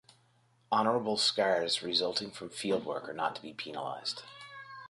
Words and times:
Honorable 0.71 1.15
scars 1.15 1.83
resulting 1.83 2.31
from 2.31 2.49
field 2.49 2.87
work 2.87 3.07
are 3.07 3.13
not 3.13 3.35
to 3.35 3.41
be 3.43 3.53
penalized. 3.53 4.23